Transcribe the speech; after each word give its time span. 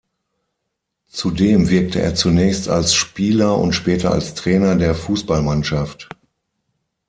Zudem 1.09 1.69
wirkte 1.69 2.01
er 2.01 2.15
zunächst 2.15 2.67
als 2.69 2.95
Spieler 2.95 3.59
und 3.59 3.73
später 3.73 4.11
als 4.11 4.33
Trainer 4.33 4.75
der 4.75 4.95
Fußballmannschaft. 4.95 6.09